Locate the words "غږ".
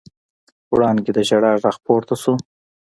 1.63-1.75